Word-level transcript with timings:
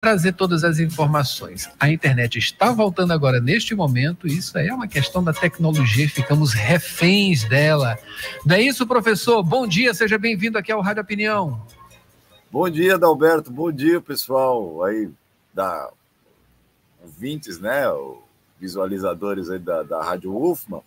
trazer 0.00 0.32
todas 0.32 0.64
as 0.64 0.78
informações. 0.78 1.68
A 1.78 1.90
internet 1.90 2.38
está 2.38 2.72
voltando 2.72 3.12
agora 3.12 3.38
neste 3.38 3.74
momento, 3.74 4.26
isso 4.26 4.56
é 4.56 4.72
uma 4.72 4.88
questão 4.88 5.22
da 5.22 5.30
tecnologia, 5.30 6.08
ficamos 6.08 6.54
reféns 6.54 7.44
dela. 7.44 7.98
Não 8.46 8.56
é 8.56 8.62
isso, 8.62 8.86
professor? 8.86 9.42
Bom 9.42 9.66
dia, 9.66 9.92
seja 9.92 10.16
bem-vindo 10.16 10.56
aqui 10.56 10.72
ao 10.72 10.80
Rádio 10.80 11.02
Opinião. 11.02 11.60
Bom 12.50 12.68
dia, 12.70 12.96
Dalberto, 12.96 13.50
bom 13.50 13.70
dia, 13.70 14.00
pessoal 14.00 14.82
aí 14.84 15.10
da 15.52 15.90
ouvintes, 17.02 17.60
né, 17.60 17.82
visualizadores 18.58 19.50
aí 19.50 19.58
da, 19.58 19.82
da 19.82 20.02
Rádio 20.02 20.34
UFMA. 20.34 20.82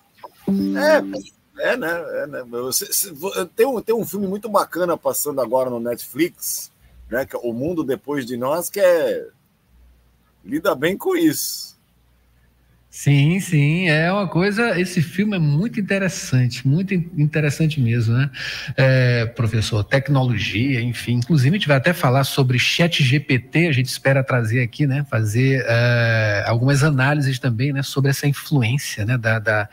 É, 0.50 1.72
é, 1.72 1.78
né, 1.78 2.04
é, 2.24 2.28
né. 2.28 2.40
Tem, 3.56 3.68
um, 3.68 3.80
tem 3.80 3.94
um 3.94 4.06
filme 4.08 4.26
muito 4.26 4.50
bacana 4.50 4.98
passando 4.98 5.40
agora 5.40 5.70
no 5.70 5.80
Netflix, 5.80 6.73
né? 7.14 7.28
O 7.44 7.54
mundo 7.54 7.84
depois 7.84 8.26
de 8.26 8.36
nós 8.36 8.72
que 8.72 8.80
é 8.80 9.28
lida 10.44 10.74
bem 10.76 10.98
com 10.98 11.16
isso. 11.16 11.74
Sim, 12.90 13.40
sim, 13.40 13.90
é 13.90 14.12
uma 14.12 14.28
coisa. 14.28 14.80
Esse 14.80 15.02
filme 15.02 15.36
é 15.36 15.40
muito 15.40 15.80
interessante, 15.80 16.68
muito 16.68 16.94
interessante 16.94 17.82
mesmo, 17.82 18.16
né, 18.16 18.30
é, 18.78 19.26
professor? 19.26 19.84
Tecnologia, 19.84 20.80
enfim. 20.80 21.14
Inclusive, 21.14 21.56
a 21.56 21.60
gente 21.60 21.68
vai 21.68 21.78
até 21.78 21.92
falar 21.92 22.24
sobre 22.24 22.60
Chat 22.60 23.04
GPT. 23.04 23.68
A 23.68 23.72
gente 23.72 23.88
espera 23.88 24.24
trazer 24.24 24.62
aqui, 24.62 24.86
né, 24.86 25.04
fazer 25.10 25.66
é, 25.68 26.44
algumas 26.46 26.84
análises 26.84 27.40
também, 27.40 27.74
né, 27.74 27.82
sobre 27.82 28.12
essa 28.12 28.28
influência, 28.28 29.06
né, 29.06 29.18
da, 29.18 29.40
da 29.40 29.70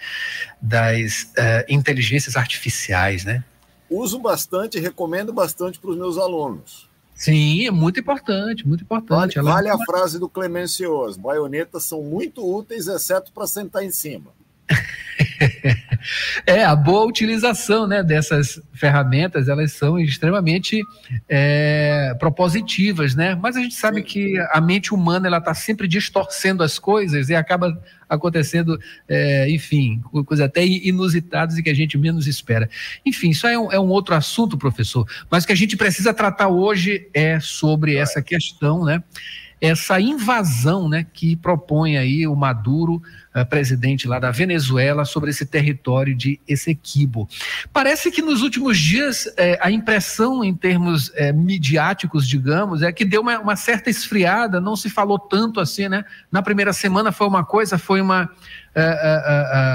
das 0.60 1.30
é, 1.36 1.66
inteligências 1.68 2.36
artificiais, 2.36 3.24
né? 3.24 3.44
Uso 3.90 4.18
bastante, 4.18 4.78
recomendo 4.78 5.30
bastante 5.30 5.78
para 5.78 5.90
os 5.90 5.96
meus 5.96 6.16
alunos. 6.16 6.89
Sim, 7.20 7.66
é 7.66 7.70
muito 7.70 8.00
importante, 8.00 8.66
muito 8.66 8.82
importante. 8.82 9.34
Vale, 9.34 9.50
vale 9.50 9.68
a 9.68 9.76
frase 9.84 10.18
do 10.18 10.26
Clemencio, 10.26 11.04
as 11.04 11.18
baionetas 11.18 11.82
são 11.82 12.02
muito 12.02 12.42
úteis, 12.42 12.86
exceto 12.86 13.30
para 13.30 13.46
sentar 13.46 13.84
em 13.84 13.90
cima. 13.90 14.30
é, 16.46 16.64
a 16.64 16.76
boa 16.76 17.06
utilização 17.06 17.86
né, 17.86 18.02
dessas 18.02 18.60
ferramentas, 18.72 19.48
elas 19.48 19.72
são 19.72 19.98
extremamente 19.98 20.82
é, 21.28 22.14
propositivas, 22.18 23.14
né? 23.14 23.34
Mas 23.34 23.56
a 23.56 23.60
gente 23.60 23.74
sabe 23.74 23.98
Sim. 23.98 24.06
que 24.06 24.38
a 24.52 24.60
mente 24.60 24.92
humana 24.92 25.26
ela 25.26 25.38
está 25.38 25.54
sempre 25.54 25.88
distorcendo 25.88 26.62
as 26.62 26.78
coisas 26.78 27.28
e 27.28 27.34
acaba 27.34 27.80
acontecendo, 28.08 28.78
é, 29.08 29.48
enfim, 29.50 30.02
coisas 30.26 30.44
até 30.44 30.64
inusitadas 30.64 31.56
e 31.56 31.62
que 31.62 31.70
a 31.70 31.74
gente 31.74 31.96
menos 31.96 32.26
espera. 32.26 32.68
Enfim, 33.06 33.30
isso 33.30 33.46
é 33.46 33.58
um, 33.58 33.72
é 33.72 33.78
um 33.78 33.88
outro 33.88 34.14
assunto, 34.14 34.58
professor, 34.58 35.06
mas 35.30 35.44
o 35.44 35.46
que 35.46 35.52
a 35.52 35.56
gente 35.56 35.76
precisa 35.76 36.12
tratar 36.12 36.48
hoje 36.48 37.08
é 37.14 37.38
sobre 37.40 37.96
essa 37.96 38.20
questão, 38.20 38.84
né? 38.84 39.02
Essa 39.60 40.00
invasão 40.00 40.88
né, 40.88 41.06
que 41.12 41.36
propõe 41.36 41.98
aí 41.98 42.26
o 42.26 42.34
Maduro, 42.34 43.02
uh, 43.34 43.44
presidente 43.44 44.08
lá 44.08 44.18
da 44.18 44.30
Venezuela, 44.30 45.04
sobre 45.04 45.30
esse 45.30 45.44
território 45.44 46.14
de 46.16 46.40
Essequibo. 46.48 47.28
Parece 47.72 48.10
que 48.10 48.22
nos 48.22 48.40
últimos 48.42 48.78
dias 48.78 49.32
eh, 49.36 49.58
a 49.60 49.70
impressão 49.70 50.42
em 50.42 50.54
termos 50.54 51.12
eh, 51.14 51.32
midiáticos, 51.32 52.26
digamos, 52.26 52.82
é 52.82 52.90
que 52.90 53.04
deu 53.04 53.20
uma, 53.20 53.38
uma, 53.38 53.56
certa 53.56 53.90
esfriada, 53.90 54.60
não 54.60 54.76
se 54.76 54.88
falou 54.88 55.18
tanto 55.18 55.60
assim, 55.60 55.88
né? 55.88 56.04
Na 56.32 56.42
primeira 56.42 56.72
semana 56.72 57.12
foi 57.12 57.26
uma 57.26 57.44
coisa, 57.44 57.76
foi 57.76 58.00
uma, 58.00 58.30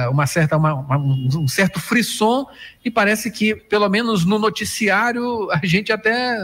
uma 0.09 0.25
certa, 0.25 0.57
uma, 0.57 0.73
uma, 0.73 0.97
um 0.97 1.47
certo 1.47 1.79
frisson, 1.79 2.45
e 2.83 2.89
parece 2.89 3.29
que, 3.29 3.55
pelo 3.55 3.87
menos 3.89 4.25
no 4.25 4.39
noticiário, 4.39 5.49
a 5.51 5.59
gente 5.63 5.91
até 5.91 6.37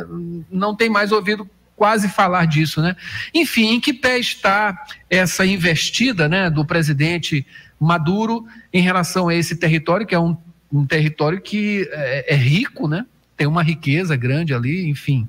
não 0.51 0.75
tem 0.75 0.89
mais 0.89 1.11
ouvido 1.11 1.49
quase 1.81 2.07
falar 2.07 2.45
disso, 2.45 2.79
né? 2.79 2.95
Enfim, 3.33 3.73
em 3.73 3.79
que 3.79 3.91
pé 3.91 4.19
está 4.19 4.85
essa 5.09 5.43
investida, 5.43 6.29
né, 6.29 6.47
do 6.47 6.63
presidente 6.63 7.43
Maduro 7.79 8.45
em 8.71 8.83
relação 8.83 9.27
a 9.27 9.33
esse 9.33 9.55
território 9.55 10.05
que 10.05 10.13
é 10.13 10.19
um, 10.19 10.37
um 10.71 10.85
território 10.85 11.41
que 11.41 11.89
é, 11.91 12.35
é, 12.35 12.37
rico, 12.37 12.87
né? 12.87 13.03
Tem 13.35 13.47
uma 13.47 13.63
riqueza 13.63 14.15
grande 14.15 14.53
ali, 14.53 14.87
enfim, 14.87 15.27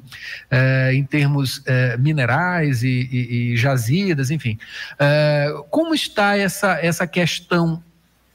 é, 0.50 0.92
em 0.92 1.02
termos 1.04 1.62
é, 1.64 1.96
minerais 1.96 2.82
e, 2.82 3.08
e, 3.10 3.52
e, 3.52 3.56
jazidas, 3.56 4.30
enfim. 4.30 4.58
É, 4.98 5.48
como 5.70 5.94
está 5.94 6.36
essa, 6.36 6.78
essa 6.82 7.06
questão 7.06 7.82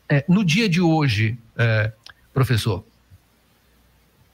é, 0.10 0.26
no 0.28 0.44
dia 0.44 0.68
de 0.68 0.82
hoje, 0.82 1.38
professor? 2.34 2.84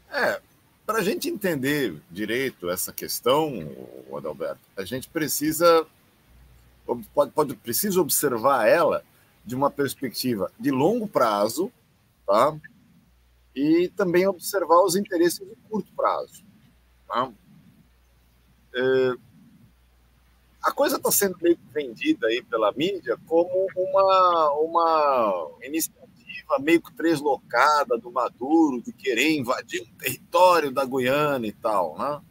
É, 0.10 0.40
para 0.86 1.00
a 1.00 1.04
gente 1.04 1.30
entender 1.30 1.96
direito 2.12 2.70
essa 2.70 2.92
questão, 2.92 3.52
Adalberto, 4.16 4.62
a 4.76 4.84
gente 4.84 5.10
precisa 5.10 5.86
pode, 7.14 7.32
pode 7.32 7.56
precisa 7.56 8.02
observar 8.02 8.68
ela 8.68 9.04
de 9.46 9.56
uma 9.56 9.72
perspectiva 9.72 10.52
de 10.60 10.72
longo 10.72 11.08
prazo, 11.08 11.72
tá? 12.26 12.58
E 13.56 13.90
também 13.96 14.28
observar 14.28 14.84
os 14.84 14.96
interesses 14.96 15.40
de 15.40 15.56
curto 15.70 15.92
prazo, 15.96 16.44
tá? 17.08 17.32
É, 18.76 19.14
a 20.64 20.72
coisa 20.72 20.98
está 20.98 21.12
sendo 21.12 21.38
meio 21.42 21.58
vendida 21.74 22.28
aí 22.28 22.42
pela 22.44 22.72
mídia 22.72 23.18
como 23.28 23.68
uma, 23.76 24.52
uma 24.52 25.52
iniciativa 25.62 26.03
narrativa 26.44 26.60
meio 26.60 26.82
que 26.82 26.92
deslocada 26.94 27.98
do 27.98 28.12
Maduro 28.12 28.82
de 28.82 28.92
querer 28.92 29.32
invadir 29.38 29.82
um 29.82 29.98
território 29.98 30.72
da 30.72 30.86
Guiana 30.86 31.48
e 31.48 31.52
tal, 31.52 31.98
né? 31.98 32.22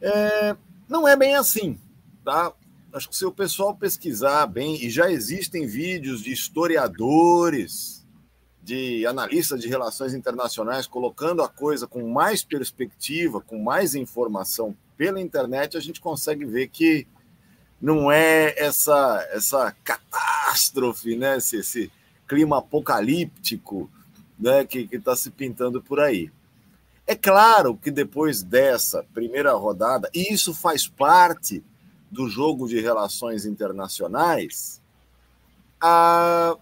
É, 0.00 0.56
não 0.88 1.06
é 1.08 1.16
bem 1.16 1.34
assim, 1.34 1.78
tá? 2.24 2.52
Acho 2.92 3.08
que 3.08 3.16
se 3.16 3.24
o 3.24 3.32
pessoal 3.32 3.74
pesquisar 3.74 4.46
bem, 4.46 4.82
e 4.82 4.90
já 4.90 5.10
existem 5.10 5.66
vídeos 5.66 6.22
de 6.22 6.32
historiadores, 6.32 8.04
de 8.62 9.06
analistas 9.06 9.60
de 9.60 9.68
relações 9.68 10.12
internacionais 10.12 10.86
colocando 10.86 11.42
a 11.42 11.48
coisa 11.48 11.86
com 11.86 12.08
mais 12.08 12.42
perspectiva, 12.42 13.40
com 13.40 13.62
mais 13.62 13.94
informação 13.94 14.76
pela 14.96 15.20
internet, 15.20 15.76
a 15.76 15.80
gente 15.80 16.00
consegue 16.00 16.44
ver 16.44 16.68
que 16.68 17.06
não 17.80 18.10
é 18.10 18.54
essa 18.56 19.26
essa 19.30 19.70
catástrofe, 19.84 21.16
né? 21.16 21.36
Esse, 21.36 21.58
esse, 21.58 21.92
clima 22.26 22.58
apocalíptico 22.58 23.90
né, 24.38 24.64
que 24.64 24.88
está 24.92 25.16
se 25.16 25.30
pintando 25.30 25.82
por 25.82 26.00
aí. 26.00 26.30
É 27.06 27.14
claro 27.14 27.76
que 27.76 27.90
depois 27.90 28.42
dessa 28.42 29.04
primeira 29.14 29.52
rodada, 29.52 30.10
e 30.12 30.32
isso 30.32 30.52
faz 30.52 30.88
parte 30.88 31.62
do 32.10 32.28
jogo 32.28 32.66
de 32.66 32.80
relações 32.80 33.46
internacionais, 33.46 34.80
a, 35.80 36.56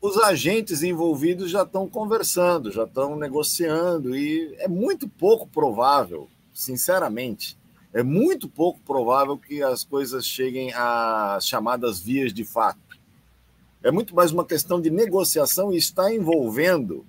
os 0.00 0.18
agentes 0.18 0.82
envolvidos 0.82 1.50
já 1.50 1.62
estão 1.62 1.88
conversando, 1.88 2.70
já 2.70 2.84
estão 2.84 3.16
negociando, 3.16 4.14
e 4.14 4.54
é 4.58 4.68
muito 4.68 5.08
pouco 5.08 5.46
provável, 5.46 6.28
sinceramente, 6.52 7.58
é 7.92 8.02
muito 8.02 8.48
pouco 8.48 8.78
provável 8.80 9.38
que 9.38 9.62
as 9.62 9.82
coisas 9.82 10.26
cheguem 10.26 10.74
às 10.74 11.46
chamadas 11.46 12.00
vias 12.00 12.34
de 12.34 12.44
fato 12.44 12.78
é 13.86 13.90
muito 13.92 14.16
mais 14.16 14.32
uma 14.32 14.44
questão 14.44 14.80
de 14.80 14.90
negociação 14.90 15.72
e 15.72 15.76
está 15.76 16.12
envolvendo, 16.12 17.06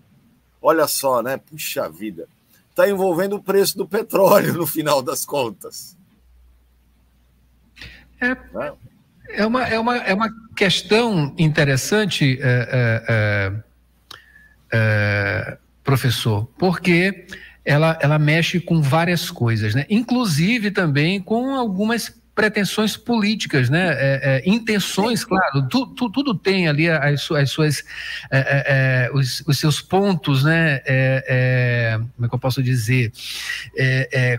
olha 0.61 0.87
só, 0.87 1.23
né? 1.23 1.35
Puxa 1.37 1.89
vida, 1.89 2.27
está 2.69 2.87
envolvendo 2.87 3.35
o 3.35 3.41
preço 3.41 3.75
do 3.75 3.87
petróleo 3.87 4.53
no 4.53 4.67
final 4.67 5.01
das 5.01 5.25
contas. 5.25 5.97
É, 8.21 8.27
né? 8.29 8.73
é, 9.29 9.45
uma, 9.47 9.67
é, 9.67 9.79
uma, 9.79 9.97
é 9.97 10.13
uma 10.13 10.29
questão 10.55 11.33
interessante, 11.35 12.37
é, 12.39 12.69
é, 12.71 13.03
é, 13.09 13.63
é 14.71 15.57
professor, 15.83 16.47
porque 16.59 17.25
ela, 17.65 17.97
ela 17.99 18.19
mexe 18.19 18.59
com 18.59 18.83
várias 18.83 19.31
coisas, 19.31 19.73
né? 19.73 19.83
inclusive 19.89 20.69
também 20.69 21.19
com 21.19 21.55
algumas 21.55 22.21
pretensões 22.37 22.95
políticas, 22.95 23.67
né? 23.67 23.87
É, 23.93 24.21
é, 24.21 24.43
intenções, 24.47 25.25
claro, 25.25 25.67
tu, 25.67 25.87
tu, 25.87 26.07
tudo 26.07 26.35
tem 26.35 26.67
ali 26.67 26.87
as, 26.87 27.31
as 27.31 27.49
suas, 27.49 27.83
é, 28.29 28.37
é, 28.37 28.63
é 28.67 29.11
os, 29.11 29.43
os, 29.47 29.57
seus 29.57 29.81
pontos, 29.81 30.43
né? 30.43 30.79
É, 30.85 31.99
como 32.15 32.27
é 32.27 32.29
que 32.29 32.35
eu 32.35 32.39
posso 32.39 32.61
dizer? 32.61 33.11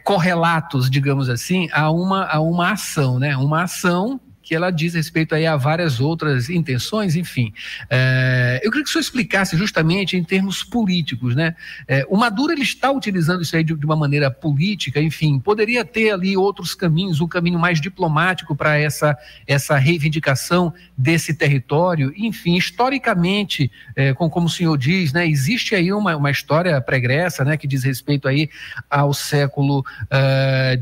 correlatos, 0.04 0.88
digamos 0.88 1.28
assim, 1.28 1.68
a 1.72 1.90
uma, 1.90 2.24
a 2.26 2.38
uma 2.38 2.70
ação, 2.70 3.18
né? 3.18 3.36
Uma 3.36 3.64
ação 3.64 4.20
que 4.48 4.54
ela 4.54 4.70
diz 4.70 4.94
respeito 4.94 5.34
aí 5.34 5.44
a 5.44 5.58
várias 5.58 6.00
outras 6.00 6.48
intenções, 6.48 7.14
enfim. 7.14 7.52
É, 7.90 8.62
eu 8.64 8.70
queria 8.70 8.82
que 8.82 8.88
o 8.88 8.92
senhor 8.94 9.02
explicasse 9.02 9.58
justamente 9.58 10.16
em 10.16 10.24
termos 10.24 10.64
políticos, 10.64 11.36
né? 11.36 11.54
É, 11.86 12.06
o 12.08 12.16
Maduro 12.16 12.50
ele 12.50 12.62
está 12.62 12.90
utilizando 12.90 13.42
isso 13.42 13.54
aí 13.54 13.62
de, 13.62 13.74
de, 13.74 13.84
uma 13.84 13.94
maneira 13.94 14.30
política, 14.30 15.02
enfim, 15.02 15.38
poderia 15.38 15.84
ter 15.84 16.12
ali 16.12 16.34
outros 16.34 16.74
caminhos, 16.74 17.20
um 17.20 17.28
caminho 17.28 17.58
mais 17.58 17.78
diplomático 17.78 18.56
para 18.56 18.78
essa, 18.78 19.14
essa 19.46 19.76
reivindicação 19.76 20.72
desse 20.96 21.34
território, 21.34 22.10
enfim, 22.16 22.56
historicamente, 22.56 23.70
é, 23.94 24.14
com, 24.14 24.30
como 24.30 24.46
o 24.46 24.50
senhor 24.50 24.78
diz, 24.78 25.12
né, 25.12 25.28
existe 25.28 25.74
aí 25.74 25.92
uma, 25.92 26.16
uma 26.16 26.30
história 26.30 26.80
pregressa, 26.80 27.44
né, 27.44 27.58
que 27.58 27.66
diz 27.66 27.84
respeito 27.84 28.26
aí 28.26 28.48
ao 28.88 29.12
século 29.12 29.84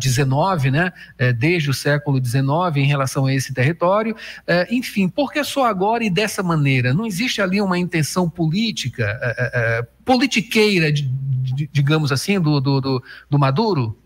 XIX, 0.00 0.28
uh, 0.28 0.70
né, 0.70 0.92
é, 1.18 1.32
desde 1.32 1.68
o 1.68 1.74
século 1.74 2.24
XIX 2.24 2.76
em 2.76 2.86
relação 2.86 3.26
a 3.26 3.34
esse 3.34 3.55
território, 3.56 4.14
uh, 4.14 4.66
enfim, 4.70 5.08
por 5.08 5.32
que 5.32 5.42
só 5.42 5.64
agora 5.64 6.04
e 6.04 6.10
dessa 6.10 6.42
maneira? 6.42 6.92
Não 6.92 7.06
existe 7.06 7.40
ali 7.40 7.60
uma 7.60 7.78
intenção 7.78 8.28
política, 8.28 9.18
uh, 9.18 9.86
politiqueira, 10.04 10.92
de, 10.92 11.02
de, 11.02 11.66
digamos 11.72 12.12
assim, 12.12 12.38
do, 12.38 12.60
do, 12.60 12.80
do, 12.80 13.02
do 13.30 13.38
Maduro? 13.38 13.98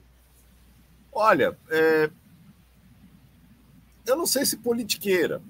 Olha, 1.13 1.57
é... 1.69 2.09
eu 4.07 4.17
não 4.17 4.27
sei 4.27 4.47
se 4.47 4.57
politiqueira, 4.57 5.43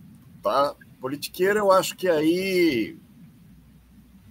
tá? 0.43 0.75
Politiqueira 1.01 1.61
eu 1.61 1.71
acho 1.71 1.95
que 1.95 2.09
aí 2.09 2.97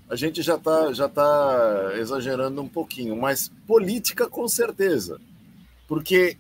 a 0.10 0.16
gente 0.16 0.42
já 0.42 0.56
está 0.56 0.92
já 0.92 1.08
tá 1.08 1.94
exagerando 1.96 2.62
um 2.62 2.68
pouquinho, 2.68 3.16
mas 3.16 3.52
política 3.68 4.28
com 4.28 4.48
certeza. 4.48 5.22
Porque 5.88 6.38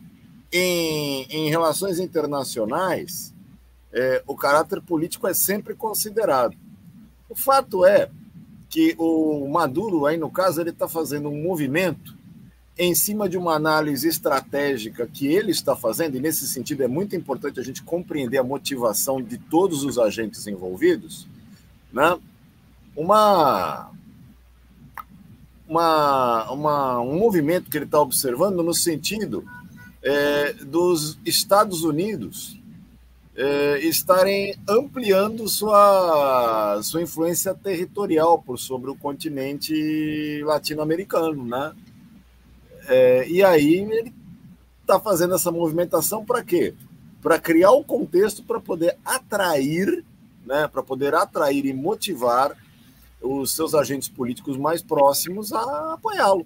em, 0.52 1.24
em 1.30 1.50
relações 1.50 2.00
internacionais, 2.00 3.34
é, 3.92 4.24
o 4.28 4.36
caráter 4.36 4.82
político 4.82 5.28
é 5.28 5.34
sempre 5.34 5.74
considerado. 5.74 6.56
O 7.30 7.36
fato 7.36 7.86
é 7.86 8.10
que 8.70 8.96
o 8.98 9.48
Maduro, 9.48 10.06
aí 10.06 10.18
no 10.18 10.30
caso, 10.30 10.62
ele 10.62 10.70
está 10.70 10.88
fazendo 10.88 11.30
um 11.30 11.42
movimento 11.42 12.18
em 12.78 12.96
cima 12.96 13.28
de 13.28 13.38
uma 13.38 13.56
análise 13.56 14.08
estratégica 14.08 15.06
que 15.06 15.28
ele 15.28 15.52
está 15.52 15.76
fazendo, 15.76 16.16
e 16.16 16.20
nesse 16.22 16.48
sentido 16.48 16.82
é 16.82 16.88
muito 16.88 17.16
importante 17.16 17.60
a 17.60 17.64
gente 17.64 17.84
compreender 17.84 18.38
a 18.38 18.44
motivação 18.44 19.22
de 19.22 19.38
todos 19.38 19.84
os 19.84 20.00
agentes 20.00 20.48
envolvidos, 20.48 21.28
né? 21.92 22.18
uma, 22.96 23.92
uma, 25.68 26.52
uma, 26.52 27.02
um 27.02 27.20
movimento 27.20 27.70
que 27.70 27.78
ele 27.78 27.86
está 27.86 28.00
observando 28.00 28.64
no 28.64 28.74
sentido 28.74 29.44
é, 30.02 30.54
dos 30.54 31.20
Estados 31.26 31.84
Unidos 31.84 32.60
é, 33.36 33.80
estarem 33.80 34.56
ampliando 34.68 35.48
sua, 35.48 36.82
sua 36.84 37.02
influência 37.02 37.54
territorial 37.54 38.42
por 38.42 38.60
sobre 38.60 38.90
o 38.92 38.96
continente 38.96 40.42
latino-americano, 40.44 41.46
né? 41.46 41.74
É, 42.88 43.28
e 43.30 43.44
aí 43.44 43.76
ele 43.76 44.14
está 44.82 45.00
fazendo 45.00 45.36
essa 45.36 45.52
movimentação 45.52 46.26
para 46.26 46.44
quê? 46.44 46.74
Para 47.22 47.40
criar 47.40 47.72
o 47.72 47.80
um 47.80 47.84
contexto 47.84 48.44
para 48.44 48.60
poder 48.60 48.98
atrair, 49.06 50.04
né? 50.46 50.68
Para 50.68 50.84
poder 50.84 51.16
atrair 51.16 51.66
e 51.66 51.74
motivar 51.74 52.58
os 53.22 53.52
seus 53.54 53.74
agentes 53.74 54.10
políticos 54.10 54.58
mais 54.58 54.82
próximos 54.82 55.54
a 55.54 55.94
apoiá-lo. 55.94 56.46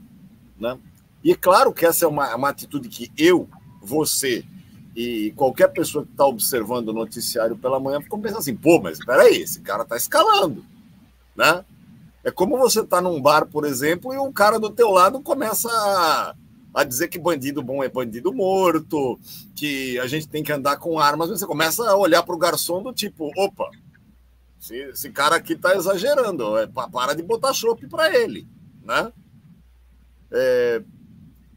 Né? 0.59 0.77
E 1.23 1.31
é 1.31 1.35
claro 1.35 1.71
que 1.73 1.85
essa 1.85 2.05
é 2.05 2.07
uma, 2.07 2.35
uma 2.35 2.49
atitude 2.49 2.89
que 2.89 3.11
eu, 3.17 3.47
você 3.81 4.45
e 4.95 5.33
qualquer 5.35 5.69
pessoa 5.69 6.05
que 6.05 6.11
está 6.11 6.25
observando 6.25 6.89
o 6.89 6.93
noticiário 6.93 7.57
pela 7.57 7.79
manhã 7.79 7.99
ficam 7.99 8.19
pensando 8.19 8.39
assim: 8.39 8.55
pô, 8.55 8.79
mas 8.79 8.99
espera 8.99 9.23
aí, 9.23 9.37
esse 9.37 9.61
cara 9.61 9.83
está 9.83 9.97
escalando. 9.97 10.63
Né? 11.35 11.65
É 12.23 12.29
como 12.29 12.57
você 12.57 12.81
está 12.81 13.01
num 13.01 13.21
bar, 13.21 13.47
por 13.47 13.65
exemplo, 13.65 14.13
e 14.13 14.17
um 14.17 14.31
cara 14.31 14.59
do 14.59 14.69
teu 14.69 14.91
lado 14.91 15.19
começa 15.19 15.67
a, 15.69 16.35
a 16.73 16.83
dizer 16.83 17.07
que 17.07 17.17
bandido 17.17 17.63
bom 17.63 17.83
é 17.83 17.89
bandido 17.89 18.31
morto, 18.31 19.19
que 19.55 19.97
a 19.99 20.05
gente 20.05 20.27
tem 20.27 20.43
que 20.43 20.51
andar 20.51 20.77
com 20.77 20.99
armas. 20.99 21.29
Você 21.29 21.45
começa 21.45 21.83
a 21.89 21.97
olhar 21.97 22.21
para 22.21 22.35
o 22.35 22.39
garçom 22.39 22.83
do 22.83 22.93
tipo: 22.93 23.31
opa, 23.35 23.69
esse, 24.61 24.75
esse 24.75 25.09
cara 25.09 25.37
aqui 25.37 25.53
está 25.53 25.75
exagerando, 25.75 26.55
é, 26.57 26.67
para 26.67 27.15
de 27.15 27.23
botar 27.23 27.51
chope 27.51 27.87
para 27.87 28.15
ele, 28.15 28.47
né? 28.83 29.11
É, 30.31 30.83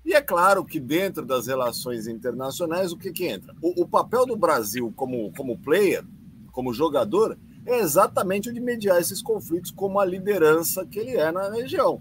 e 0.06 0.14
é 0.14 0.22
claro 0.22 0.64
que 0.64 0.78
dentro 0.78 1.26
das 1.26 1.48
relações 1.48 2.06
internacionais, 2.06 2.92
o 2.92 2.96
que, 2.96 3.10
que 3.10 3.26
entra? 3.26 3.52
O, 3.60 3.82
o, 3.82 3.88
papel 3.88 4.24
do 4.24 4.36
Brasil 4.36 4.92
como, 4.94 5.32
como 5.32 5.58
player, 5.58 6.04
como 6.52 6.72
jogador, 6.72 7.36
é 7.66 7.80
exatamente 7.80 8.48
o 8.48 8.52
de 8.52 8.60
mediar 8.60 9.00
esses 9.00 9.20
conflitos 9.20 9.72
como 9.72 9.98
a 9.98 10.04
liderança 10.04 10.86
que 10.86 11.00
ele 11.00 11.16
é 11.16 11.32
na 11.32 11.50
região. 11.50 12.00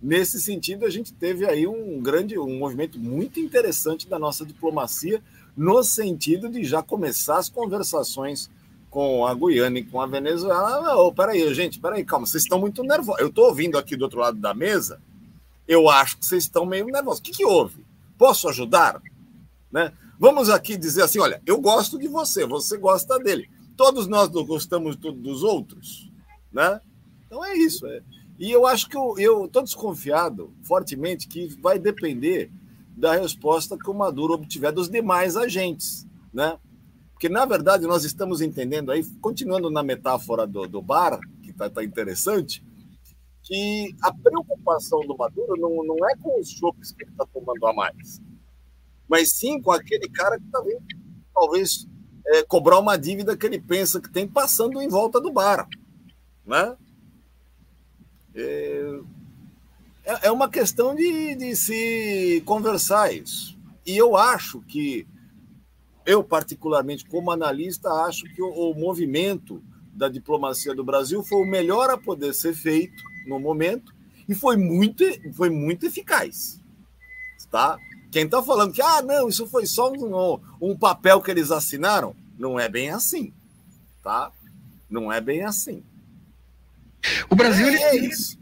Nesse 0.00 0.40
sentido, 0.40 0.86
a 0.86 0.90
gente 0.90 1.12
teve 1.12 1.44
aí 1.44 1.66
um 1.66 2.00
grande, 2.00 2.38
um 2.38 2.58
movimento 2.58 2.98
muito 2.98 3.38
interessante 3.38 4.08
da 4.08 4.18
nossa 4.18 4.46
diplomacia, 4.46 5.22
no 5.54 5.84
sentido 5.84 6.48
de 6.48 6.64
já 6.64 6.82
começar 6.82 7.36
as 7.36 7.50
conversações 7.50 8.50
com 8.88 9.26
a 9.26 9.34
Guiana 9.34 9.78
e 9.78 9.84
com 9.84 10.00
a 10.00 10.06
Venezuela. 10.06 10.96
Oh, 10.96 11.12
peraí, 11.12 11.52
gente, 11.52 11.78
peraí, 11.78 12.04
calma, 12.04 12.24
vocês 12.24 12.42
estão 12.42 12.58
muito 12.58 12.82
nervosos. 12.82 13.20
Eu 13.20 13.28
estou 13.28 13.48
ouvindo 13.48 13.76
aqui 13.76 13.96
do 13.96 14.04
outro 14.04 14.18
lado 14.18 14.38
da 14.38 14.54
mesa, 14.54 14.98
eu 15.66 15.88
acho 15.88 16.18
que 16.18 16.26
vocês 16.26 16.44
estão 16.44 16.66
meio 16.66 16.86
nervosos. 16.86 17.20
O 17.20 17.22
que, 17.22 17.32
que 17.32 17.44
houve? 17.44 17.84
Posso 18.18 18.48
ajudar? 18.48 19.00
Né? 19.70 19.92
Vamos 20.18 20.48
aqui 20.48 20.76
dizer 20.76 21.02
assim: 21.02 21.18
olha, 21.18 21.42
eu 21.46 21.60
gosto 21.60 21.98
de 21.98 22.08
você, 22.08 22.46
você 22.46 22.76
gosta 22.76 23.18
dele. 23.18 23.50
Todos 23.76 24.06
nós 24.06 24.28
gostamos 24.28 24.96
dos 24.96 25.42
outros, 25.42 26.10
né? 26.52 26.80
Então 27.26 27.44
é 27.44 27.56
isso. 27.56 27.86
É. 27.86 28.02
E 28.38 28.50
eu 28.50 28.66
acho 28.66 28.88
que 28.88 28.96
eu 28.96 29.46
estou 29.46 29.62
desconfiado 29.62 30.52
fortemente 30.62 31.28
que 31.28 31.48
vai 31.60 31.78
depender 31.78 32.50
da 32.96 33.14
resposta 33.14 33.78
que 33.78 33.88
o 33.88 33.94
Maduro 33.94 34.34
obtiver 34.34 34.72
dos 34.72 34.88
demais 34.88 35.36
agentes, 35.36 36.06
né? 36.32 36.58
Porque, 37.12 37.28
na 37.28 37.44
verdade, 37.44 37.86
nós 37.86 38.04
estamos 38.04 38.40
entendendo 38.40 38.90
aí, 38.90 39.04
continuando 39.20 39.70
na 39.70 39.82
metáfora 39.82 40.46
do, 40.46 40.66
do 40.66 40.82
bar, 40.82 41.20
que 41.42 41.50
está 41.50 41.70
tá 41.70 41.84
interessante, 41.84 42.64
que 43.42 43.94
a 44.02 44.12
preocupação 44.12 45.00
do 45.00 45.16
Maduro 45.16 45.56
não, 45.56 45.84
não 45.84 46.08
é 46.08 46.16
com 46.16 46.40
os 46.40 46.50
chopes 46.50 46.92
que 46.92 47.02
ele 47.02 47.10
está 47.10 47.26
tomando 47.26 47.66
a 47.66 47.72
mais, 47.72 48.20
mas 49.08 49.32
sim 49.32 49.60
com 49.60 49.72
aquele 49.72 50.08
cara 50.08 50.38
que 50.38 50.44
está 50.46 50.60
vendo, 50.60 50.82
talvez, 51.34 51.86
é, 52.26 52.42
cobrar 52.44 52.78
uma 52.78 52.96
dívida 52.96 53.36
que 53.36 53.44
ele 53.44 53.60
pensa 53.60 54.00
que 54.00 54.10
tem 54.10 54.26
passando 54.26 54.80
em 54.80 54.88
volta 54.88 55.20
do 55.20 55.32
bar. 55.32 55.68
Né? 56.46 56.76
É, 58.34 59.00
é, 60.04 60.26
é 60.28 60.30
uma 60.30 60.48
questão 60.48 60.94
de, 60.94 61.34
de 61.34 61.56
se 61.56 62.42
conversar 62.46 63.12
isso. 63.12 63.58
E 63.84 63.96
eu 63.96 64.16
acho 64.16 64.60
que 64.62 65.06
eu, 66.06 66.22
particularmente, 66.22 67.04
como 67.04 67.30
analista, 67.30 67.90
acho 68.04 68.24
que 68.34 68.42
o, 68.42 68.48
o, 68.48 68.74
movimento 68.74 69.62
da 69.92 70.08
diplomacia 70.08 70.74
do 70.74 70.84
Brasil 70.84 71.22
foi 71.22 71.42
o 71.42 71.46
melhor 71.46 71.90
a 71.90 71.98
poder 71.98 72.32
ser 72.32 72.54
feito 72.54 73.11
no 73.26 73.38
momento 73.38 73.92
e 74.28 74.34
foi 74.34 74.56
muito, 74.56 75.04
foi 75.34 75.50
muito 75.50 75.86
eficaz. 75.86 76.60
Tá? 77.50 77.78
Quem 78.10 78.24
está 78.24 78.42
falando 78.42 78.72
que 78.72 78.80
ah, 78.80 79.02
não, 79.02 79.28
isso 79.28 79.46
foi 79.46 79.66
só 79.66 79.92
um, 79.92 80.38
um 80.60 80.76
papel 80.76 81.20
que 81.20 81.30
eles 81.30 81.50
assinaram, 81.50 82.14
não 82.38 82.58
é 82.58 82.68
bem 82.68 82.90
assim. 82.90 83.32
Tá? 84.02 84.30
Não 84.88 85.12
é 85.12 85.20
bem 85.20 85.42
assim. 85.42 85.82
O 87.28 87.34
Brasil 87.34 87.66
é, 87.66 87.74
é 87.74 87.96
isso. 87.96 88.38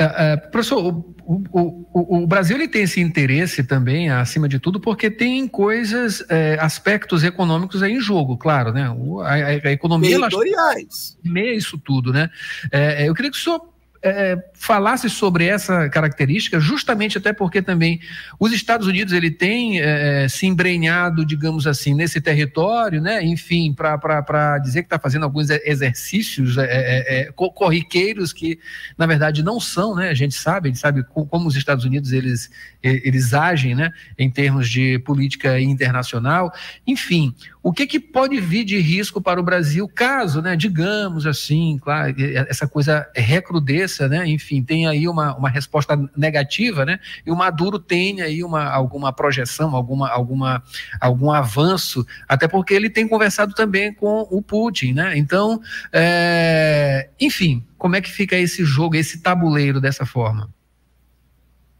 Uh, 0.00 0.04
uh, 0.04 0.50
professor, 0.50 0.84
o, 0.84 1.14
o, 1.26 1.86
o, 1.92 2.22
o, 2.22 2.26
Brasil 2.26 2.56
ele 2.56 2.66
tem 2.66 2.82
esse 2.82 3.00
interesse 3.00 3.62
também, 3.62 4.10
acima 4.10 4.48
de 4.48 4.58
tudo, 4.58 4.80
porque 4.80 5.10
tem 5.10 5.46
coisas, 5.46 6.24
é, 6.30 6.56
aspectos 6.58 7.22
econômicos 7.22 7.82
aí 7.82 7.92
em 7.92 8.00
jogo, 8.00 8.38
claro, 8.38 8.72
né? 8.72 8.84
A, 9.22 9.34
a, 9.34 9.68
a 9.68 9.72
economia. 9.72 10.18
Territoriais. 10.18 11.18
Ela, 11.24 11.54
isso 11.54 11.76
tudo, 11.76 12.12
né? 12.12 12.30
É, 12.72 13.06
eu 13.08 13.14
queria 13.14 13.30
que 13.30 13.36
o 13.36 13.40
senhor 13.40 13.60
é, 14.02 14.38
falasse 14.54 15.10
sobre 15.10 15.44
essa 15.46 15.88
característica, 15.88 16.58
justamente 16.58 17.18
até 17.18 17.32
porque 17.32 17.60
também 17.60 18.00
os 18.38 18.52
Estados 18.52 18.86
Unidos 18.86 19.12
ele 19.12 19.30
tem 19.30 19.80
é, 19.80 20.26
se 20.28 20.46
embrenhado, 20.46 21.24
digamos 21.24 21.66
assim, 21.66 21.94
nesse 21.94 22.20
território, 22.20 23.00
né? 23.00 23.22
Enfim, 23.22 23.74
para 23.74 24.58
dizer 24.58 24.82
que 24.82 24.86
está 24.86 24.98
fazendo 24.98 25.24
alguns 25.24 25.50
exercícios 25.50 26.56
é, 26.56 26.64
é, 26.64 27.20
é 27.20 27.32
corriqueiros 27.32 28.32
que 28.32 28.58
na 28.96 29.06
verdade 29.06 29.42
não 29.42 29.60
são, 29.60 29.94
né? 29.94 30.08
A 30.08 30.14
gente 30.14 30.34
sabe, 30.34 30.68
a 30.68 30.72
gente 30.72 30.80
sabe 30.80 31.04
como 31.04 31.46
os 31.46 31.56
Estados 31.56 31.84
Unidos 31.84 32.12
eles 32.12 32.50
eles 32.82 33.34
agem, 33.34 33.74
né? 33.74 33.92
Em 34.18 34.30
termos 34.30 34.68
de 34.68 34.98
política 35.00 35.60
internacional, 35.60 36.50
enfim, 36.86 37.34
o 37.62 37.74
que, 37.74 37.86
que 37.86 38.00
pode 38.00 38.40
vir 38.40 38.64
de 38.64 38.78
risco 38.78 39.20
para 39.20 39.38
o 39.38 39.42
Brasil 39.42 39.86
caso, 39.86 40.40
né? 40.40 40.56
Digamos 40.56 41.26
assim, 41.26 41.78
claro, 41.82 42.14
essa 42.48 42.66
coisa 42.66 43.06
recrudesça 43.14 43.89
aconteça, 43.90 44.08
né? 44.08 44.26
Enfim, 44.28 44.62
tem 44.62 44.86
aí 44.86 45.08
uma, 45.08 45.34
uma 45.36 45.48
resposta 45.48 45.96
negativa, 46.16 46.84
né? 46.84 47.00
E 47.26 47.30
o 47.30 47.36
Maduro 47.36 47.78
tem 47.78 48.22
aí 48.22 48.44
uma, 48.44 48.64
alguma 48.70 49.12
projeção, 49.12 49.74
alguma, 49.74 50.08
alguma, 50.08 50.62
algum 51.00 51.30
avanço, 51.30 52.06
até 52.28 52.46
porque 52.46 52.72
ele 52.72 52.88
tem 52.88 53.08
conversado 53.08 53.54
também 53.54 53.92
com 53.92 54.26
o 54.30 54.40
Putin, 54.40 54.92
né? 54.92 55.18
Então, 55.18 55.60
é, 55.92 57.10
enfim, 57.20 57.66
como 57.76 57.96
é 57.96 58.00
que 58.00 58.10
fica 58.10 58.36
esse 58.36 58.64
jogo, 58.64 58.94
esse 58.94 59.20
tabuleiro 59.20 59.80
dessa 59.80 60.06
forma? 60.06 60.48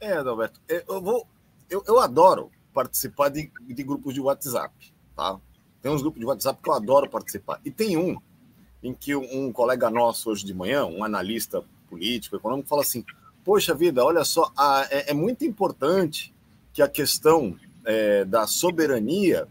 É, 0.01 0.15
Adalberto, 0.15 0.61
eu 0.69 1.01
vou, 1.01 1.27
eu, 1.69 1.85
eu 1.87 2.01
adoro 2.01 2.51
participar 2.73 3.29
de, 3.29 3.51
de 3.69 3.83
grupos 3.83 4.15
de 4.15 4.21
WhatsApp, 4.21 4.75
tá? 5.15 5.39
Tem 5.83 5.91
uns 5.91 6.03
grupos 6.03 6.21
de 6.21 6.27
WhatsApp 6.27 6.61
que 6.63 6.69
eu 6.69 6.75
adoro 6.75 7.09
participar. 7.09 7.61
E 7.65 7.71
tem 7.71 7.97
um 7.97 8.19
em 8.83 8.95
que 8.95 9.15
um 9.15 9.53
colega 9.53 9.91
nosso 9.91 10.31
hoje 10.31 10.45
de 10.45 10.55
manhã, 10.55 10.85
um 10.87 11.05
analista 11.05 11.63
político, 11.91 12.37
econômico, 12.37 12.69
fala 12.69 12.83
assim: 12.83 13.05
Poxa 13.45 13.75
vida, 13.75 14.05
olha 14.05 14.25
só, 14.25 14.53
a, 14.57 14.87
é, 14.91 15.11
é, 15.11 15.15
muito 15.15 15.45
importante 15.45 16.33
que 16.73 16.81
a 16.81 16.89
questão 16.89 17.59
é, 17.85 18.25
da 18.25 18.47
soberania 18.47 19.49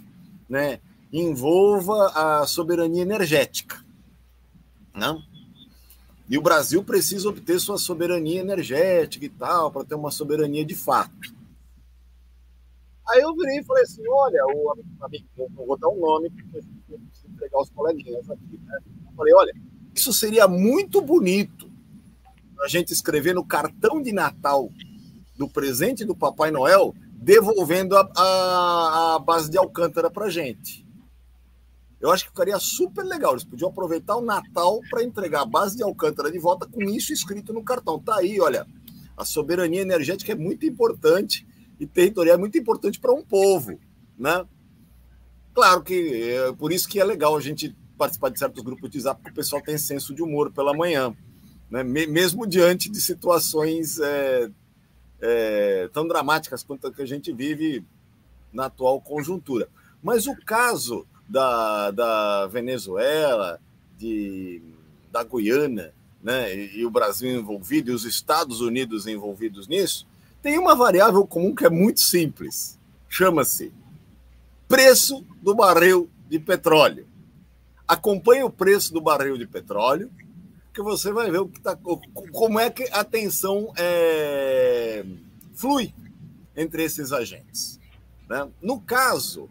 né, 0.47 0.79
envolva 1.11 2.07
a 2.15 2.47
soberania 2.47 3.01
energética. 3.01 3.83
Né? 4.95 5.21
E 6.29 6.37
o 6.37 6.41
Brasil 6.41 6.83
precisa 6.83 7.27
obter 7.27 7.59
sua 7.59 7.77
soberania 7.77 8.39
energética 8.39 9.25
e 9.25 9.29
tal, 9.29 9.71
para 9.71 9.83
ter 9.83 9.95
uma 9.95 10.11
soberania 10.11 10.63
de 10.63 10.75
fato. 10.75 11.33
Aí 13.09 13.21
eu 13.21 13.35
virei 13.35 13.59
e 13.59 13.63
falei 13.63 13.83
assim: 13.83 14.03
olha, 14.07 14.39
o 14.45 14.75
amigo, 15.01 15.25
não 15.57 15.65
vou 15.65 15.77
dar 15.77 15.89
um 15.89 15.99
nome, 15.99 16.29
porque 16.29 16.59
a 16.59 16.61
gente 16.61 16.79
precisa 16.87 17.27
entregar 17.27 17.59
os 17.59 17.69
coleguinhas 17.71 18.29
aqui, 18.29 18.59
né? 18.63 18.79
Eu 19.07 19.13
falei: 19.15 19.33
olha, 19.33 19.53
isso 19.95 20.13
seria 20.13 20.47
muito 20.47 21.01
bonito 21.01 21.68
a 22.61 22.67
gente 22.67 22.91
escrever 22.91 23.33
no 23.33 23.45
cartão 23.45 24.01
de 24.01 24.11
Natal 24.11 24.69
do 25.37 25.47
presente 25.47 26.03
do 26.03 26.15
Papai 26.15 26.51
Noel, 26.51 26.93
devolvendo 27.13 27.95
a, 27.97 28.09
a, 28.15 29.15
a 29.15 29.19
base 29.19 29.49
de 29.49 29.57
Alcântara 29.57 30.09
para 30.09 30.29
gente. 30.29 30.85
Eu 31.99 32.11
acho 32.11 32.23
que 32.23 32.29
ficaria 32.29 32.57
super 32.59 33.03
legal. 33.03 33.33
Eles 33.33 33.43
podiam 33.43 33.69
aproveitar 33.69 34.15
o 34.15 34.21
Natal 34.21 34.79
para 34.89 35.03
entregar 35.03 35.41
a 35.41 35.45
base 35.45 35.75
de 35.75 35.83
Alcântara 35.83 36.31
de 36.31 36.39
volta 36.39 36.65
com 36.67 36.83
isso 36.83 37.11
escrito 37.11 37.53
no 37.53 37.63
cartão. 37.63 37.99
Tá 37.99 38.17
aí, 38.17 38.39
olha. 38.39 38.65
A 39.17 39.25
soberania 39.25 39.81
energética 39.81 40.31
é 40.31 40.35
muito 40.35 40.65
importante 40.65 41.45
e 41.77 41.85
territorial 41.85 42.35
é 42.35 42.39
muito 42.39 42.57
importante 42.57 42.99
para 42.99 43.13
um 43.13 43.21
povo, 43.21 43.77
né? 44.17 44.45
Claro 45.53 45.83
que 45.83 46.31
é 46.31 46.53
por 46.53 46.71
isso 46.71 46.87
que 46.87 47.01
é 47.01 47.03
legal 47.03 47.35
a 47.35 47.41
gente 47.41 47.75
participar 47.97 48.29
de 48.29 48.39
certos 48.39 48.63
grupos 48.63 48.89
de 48.89 48.99
zap, 49.01 49.21
porque 49.21 49.31
o 49.31 49.35
pessoal 49.35 49.61
tem 49.61 49.77
senso 49.77 50.15
de 50.15 50.23
humor 50.23 50.53
pela 50.53 50.73
manhã, 50.73 51.13
né? 51.69 51.83
mesmo 51.83 52.47
diante 52.47 52.89
de 52.89 53.01
situações 53.01 53.99
é, 53.99 54.49
é, 55.21 55.89
tão 55.93 56.07
dramáticas 56.07 56.63
quanto 56.63 56.87
a 56.87 56.91
que 56.91 57.01
a 57.01 57.05
gente 57.05 57.31
vive 57.31 57.83
na 58.51 58.65
atual 58.65 58.99
conjuntura. 59.01 59.67
Mas 60.01 60.27
o 60.27 60.35
caso 60.45 61.05
da, 61.27 61.91
da 61.91 62.47
Venezuela, 62.47 63.59
de, 63.97 64.61
da 65.11 65.23
Guiana, 65.23 65.93
né, 66.21 66.55
e, 66.55 66.79
e 66.79 66.85
o 66.85 66.89
Brasil 66.89 67.29
envolvido, 67.29 67.91
e 67.91 67.93
os 67.93 68.05
Estados 68.05 68.61
Unidos 68.61 69.07
envolvidos 69.07 69.67
nisso, 69.67 70.07
tem 70.41 70.57
uma 70.57 70.75
variável 70.75 71.25
comum 71.27 71.53
que 71.53 71.65
é 71.65 71.69
muito 71.69 71.99
simples. 71.99 72.79
Chama-se 73.07 73.71
preço 74.67 75.25
do 75.41 75.55
barril 75.55 76.09
de 76.29 76.39
petróleo. 76.39 77.07
Acompanhe 77.87 78.43
o 78.43 78.51
preço 78.51 78.93
do 78.93 79.01
barril 79.01 79.37
de 79.37 79.47
petróleo, 79.47 80.11
que 80.73 80.81
você 80.81 81.11
vai 81.11 81.31
ver 81.31 81.45
tá, 81.61 81.77
como 82.31 82.59
é 82.59 82.69
que 82.69 82.83
a 82.91 83.03
tensão 83.03 83.73
é, 83.77 85.05
flui 85.53 85.93
entre 86.55 86.83
esses 86.83 87.11
agentes. 87.11 87.79
Né? 88.29 88.49
No 88.61 88.79
caso, 88.79 89.49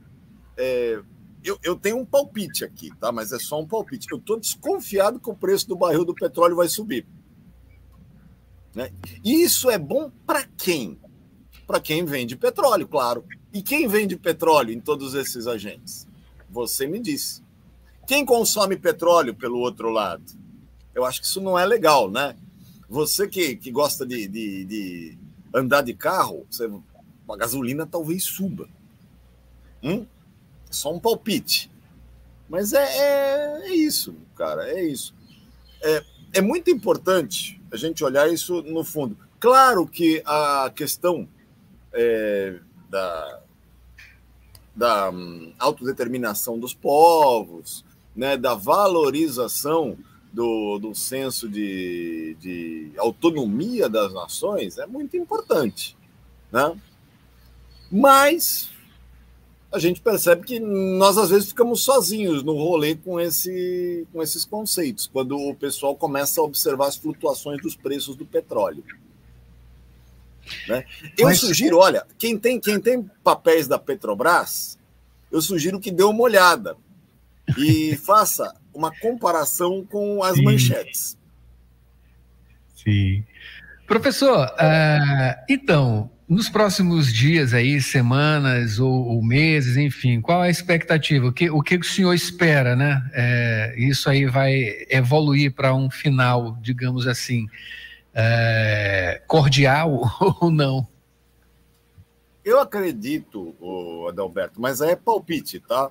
é, 0.57 1.01
eu, 1.43 1.59
eu, 1.63 1.77
tenho 1.77 1.99
um 1.99 2.05
palpite 2.05 2.65
aqui, 2.65 2.91
tá? 2.99 3.11
mas 3.11 3.33
é 3.33 3.39
só 3.39 3.61
um 3.61 3.67
palpite. 3.67 4.07
Eu 4.11 4.19
estou 4.19 4.39
desconfiado 4.39 5.19
que 5.19 5.31
o 5.31 5.35
preço 5.35 5.69
do 5.69 5.77
barril 5.77 6.05
do 6.05 6.15
petróleo 6.15 6.57
vai 6.57 6.69
subir. 6.69 7.07
Né? 8.75 8.91
E 9.25 9.43
isso 9.43 9.71
é 9.71 9.79
bom 9.79 10.11
para 10.27 10.45
quem? 10.45 10.99
Para 11.67 11.81
quem 11.81 12.05
vende 12.05 12.37
petróleo, 12.37 12.87
claro. 12.87 13.25
E 13.53 13.63
quem 13.63 13.89
vende 13.89 14.17
petróleo 14.17 14.73
em 14.73 14.81
todos 14.81 15.15
esses 15.15 15.47
agentes? 15.47 16.07
Você 16.51 16.87
me 16.87 17.01
disse. 17.01 17.43
Quem 18.07 18.25
consome 18.25 18.77
petróleo 18.77 19.35
pelo 19.35 19.59
outro 19.59 19.91
lado? 19.91 20.25
Eu 20.99 21.05
acho 21.05 21.21
que 21.21 21.29
isso 21.29 21.41
não 21.41 21.57
é 21.57 21.65
legal, 21.65 22.11
né? 22.11 22.35
Você 22.89 23.29
que, 23.29 23.55
que 23.55 23.71
gosta 23.71 24.05
de, 24.05 24.27
de, 24.27 24.65
de 24.65 25.19
andar 25.55 25.83
de 25.83 25.95
carro, 25.95 26.45
você, 26.51 26.69
a 27.31 27.37
gasolina 27.37 27.87
talvez 27.87 28.25
suba. 28.25 28.69
Hum? 29.81 30.05
Só 30.69 30.93
um 30.93 30.99
palpite. 30.99 31.71
Mas 32.49 32.73
é, 32.73 32.83
é, 32.83 33.69
é 33.69 33.75
isso, 33.75 34.13
cara, 34.35 34.69
é 34.69 34.83
isso. 34.83 35.15
É, 35.81 36.05
é 36.33 36.41
muito 36.41 36.69
importante 36.69 37.63
a 37.71 37.77
gente 37.77 38.03
olhar 38.03 38.29
isso 38.29 38.61
no 38.63 38.83
fundo. 38.83 39.17
Claro 39.39 39.87
que 39.87 40.21
a 40.27 40.69
questão 40.75 41.29
é, 41.93 42.59
da, 42.91 43.41
da 44.75 45.11
hum, 45.11 45.53
autodeterminação 45.61 46.59
dos 46.59 46.75
povos, 46.75 47.85
né, 48.17 48.37
da 48.37 48.55
valorização 48.55 49.97
do, 50.33 50.79
do 50.79 50.95
senso 50.95 51.49
de, 51.49 52.37
de 52.41 52.93
autonomia 52.99 53.89
das 53.89 54.13
nações 54.13 54.79
é 54.79 54.87
muito 54.87 55.17
importante. 55.17 55.97
Né? 56.53 56.77
Mas 57.91 58.71
a 59.71 59.79
gente 59.79 60.01
percebe 60.01 60.47
que 60.47 60.59
nós 60.59 61.19
às 61.19 61.31
vezes 61.31 61.49
ficamos 61.49 61.83
sozinhos 61.83 62.43
no 62.43 62.55
rolê 62.55 62.95
com, 62.95 63.21
esse, 63.21 64.07
com 64.13 64.23
esses 64.23 64.45
conceitos, 64.45 65.07
quando 65.07 65.37
o 65.37 65.55
pessoal 65.55 65.95
começa 65.95 66.41
a 66.41 66.45
observar 66.45 66.87
as 66.89 66.97
flutuações 66.97 67.61
dos 67.61 67.77
preços 67.77 68.17
do 68.17 68.25
petróleo. 68.25 68.83
Né? 70.67 70.85
Eu 71.17 71.27
Mas... 71.27 71.41
sugiro, 71.41 71.79
olha, 71.79 72.07
quem 72.17 72.39
tem, 72.39 72.59
quem 72.59 72.81
tem 72.81 73.03
papéis 73.23 73.69
da 73.69 73.79
Petrobras, 73.79 74.79
eu 75.31 75.43
sugiro 75.43 75.79
que 75.79 75.91
dê 75.91 76.03
uma 76.03 76.23
olhada 76.23 76.77
e 77.59 77.97
faça 78.05 78.55
uma 78.79 78.93
comparação 78.93 79.85
com 79.85 80.23
as 80.23 80.37
Sim. 80.37 80.45
manchetes. 80.45 81.19
Sim. 82.77 83.25
Professor, 83.89 84.47
uh, 84.47 85.45
então, 85.49 86.09
nos 86.29 86.49
próximos 86.49 87.13
dias 87.13 87.53
aí, 87.53 87.81
semanas 87.81 88.79
ou, 88.79 88.93
ou, 88.93 89.23
meses, 89.23 89.77
enfim, 89.77 90.21
qual 90.21 90.43
a 90.43 90.49
expectativa? 90.49 91.27
O 91.27 91.33
que 91.33 91.51
o, 91.51 91.61
que 91.61 91.77
o 91.77 91.83
senhor 91.83 92.15
espera, 92.15 92.77
né? 92.77 93.03
É, 93.13 93.75
isso 93.77 94.09
aí 94.09 94.27
vai 94.27 94.87
evoluir 94.89 95.53
para 95.53 95.75
um 95.75 95.91
final, 95.91 96.57
digamos 96.61 97.09
assim, 97.09 97.47
é, 98.15 99.21
cordial 99.27 100.03
ou 100.41 100.51
não? 100.51 100.87
Eu 102.45 102.61
acredito, 102.61 103.55
Adalberto, 104.09 104.61
mas 104.61 104.81
é 104.81 104.95
palpite, 104.95 105.59
tá? 105.61 105.91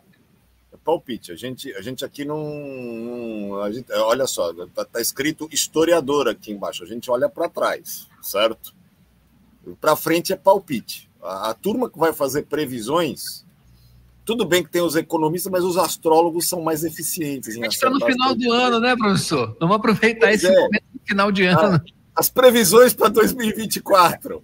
É 0.88 0.92
palpite. 0.92 1.34
A 1.34 1.36
gente, 1.36 1.74
a 1.74 1.82
gente 1.82 2.06
aqui 2.06 2.24
não. 2.24 2.38
não 2.40 3.62
a 3.62 3.72
gente, 3.72 3.92
olha 3.92 4.26
só, 4.26 4.54
tá, 4.68 4.86
tá 4.86 5.02
escrito 5.02 5.50
historiador 5.52 6.30
aqui 6.30 6.52
embaixo. 6.52 6.84
A 6.84 6.88
gente 6.88 7.12
olha 7.12 7.28
para 7.28 7.50
trás, 7.50 8.08
certo? 8.22 8.74
Para 9.82 9.98
frente 9.98 10.32
é 10.32 10.38
palpite. 10.38 11.10
A, 11.22 11.50
a, 11.50 11.54
turma 11.54 11.90
que 11.90 12.00
vai 12.00 12.14
fazer 12.14 12.44
previsões, 12.44 13.46
tudo 14.24 14.46
bem 14.46 14.64
que 14.64 14.70
tem 14.70 14.82
os 14.82 14.96
economistas, 14.96 15.52
mas 15.52 15.64
os 15.64 15.76
astrólogos 15.76 16.48
são 16.48 16.62
mais 16.62 16.86
eficientes. 16.86 17.50
A 17.50 17.64
gente 17.64 17.74
está 17.74 17.90
no 17.90 18.00
final 18.04 18.34
do 18.34 18.52
ano, 18.52 18.80
né, 18.80 18.96
professor? 18.96 19.58
Vamos 19.60 19.76
aproveitar 19.76 20.28
pois 20.28 20.42
esse 20.42 20.54
é. 20.54 20.56
momento 20.56 20.84
no 20.94 21.02
final 21.06 21.32
de 21.32 21.46
ano. 21.46 21.76
Ah, 21.76 21.82
as 22.16 22.30
previsões 22.30 22.94
para 22.94 23.10
2024. 23.10 24.42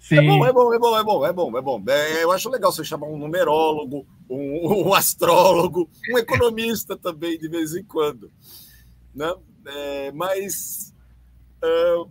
Sim. 0.00 0.16
É 0.16 0.22
bom, 0.22 0.46
é 0.46 0.52
bom, 0.52 0.74
é 0.74 0.78
bom, 0.78 0.96
é 0.96 1.04
bom, 1.04 1.26
é 1.26 1.32
bom, 1.32 1.58
é 1.58 1.62
bom. 1.62 1.84
É, 1.88 2.24
eu 2.24 2.32
acho 2.32 2.50
legal 2.50 2.72
você 2.72 2.82
chamar 2.82 3.06
um 3.06 3.18
numerólogo, 3.18 4.06
um, 4.28 4.88
um 4.88 4.94
astrólogo, 4.94 5.88
um 6.10 6.18
economista 6.18 6.96
também, 6.96 7.38
de 7.38 7.48
vez 7.48 7.74
em 7.74 7.82
quando. 7.82 8.30
Né? 9.14 9.34
É, 9.66 10.12
mas 10.12 10.94
uh, 11.62 12.10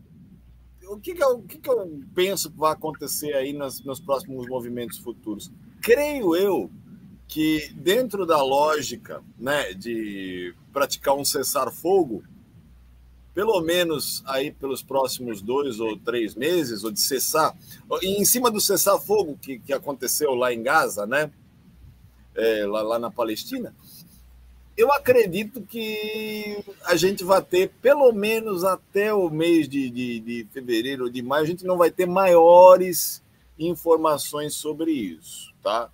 o 0.87 0.99
que, 0.99 1.13
que, 1.13 1.23
eu, 1.23 1.37
o 1.37 1.43
que, 1.43 1.57
que 1.57 1.69
eu 1.69 2.01
penso 2.13 2.49
que 2.51 2.57
vai 2.57 2.73
acontecer 2.73 3.33
aí 3.33 3.53
nas, 3.53 3.81
nos 3.81 3.99
próximos 3.99 4.47
movimentos 4.47 4.97
futuros? 4.97 5.51
Creio 5.81 6.35
eu 6.35 6.71
que 7.27 7.69
dentro 7.75 8.25
da 8.25 8.41
lógica 8.41 9.21
né, 9.37 9.73
de 9.73 10.55
praticar 10.71 11.15
um 11.15 11.25
cessar-fogo, 11.25 12.23
pelo 13.33 13.59
menos 13.61 14.23
aí 14.25 14.51
pelos 14.51 14.81
próximos 14.81 15.41
dois 15.41 15.79
ou 15.79 15.97
três 15.97 16.33
meses, 16.35 16.83
ou 16.83 16.91
de 16.91 17.01
cessar, 17.01 17.55
e 18.01 18.19
em 18.19 18.25
cima 18.25 18.49
do 18.49 18.61
cessar-fogo 18.61 19.37
que, 19.41 19.59
que 19.59 19.73
aconteceu 19.73 20.33
lá 20.33 20.53
em 20.53 20.63
Gaza, 20.63 21.05
né, 21.05 21.31
é, 22.37 22.65
lá, 22.65 22.81
lá 22.81 22.99
na 22.99 23.11
Palestina, 23.11 23.73
eu 24.77 24.91
acredito 24.93 25.61
que 25.61 26.63
a 26.85 26.95
gente 26.95 27.23
vai 27.23 27.41
ter, 27.41 27.69
pelo 27.81 28.11
menos 28.13 28.63
até 28.63 29.11
o 29.11 29.27
mês 29.27 29.67
de, 29.67 29.89
de, 29.89 30.19
de 30.19 30.47
fevereiro 30.53 31.05
ou 31.05 31.09
de 31.09 31.21
maio, 31.23 31.43
a 31.43 31.47
gente 31.47 31.65
não 31.65 31.77
vai 31.77 31.89
ter 31.89 32.05
maiores 32.05 33.23
informações 33.57 34.53
sobre 34.53 34.91
isso, 34.91 35.51
tá? 35.63 35.89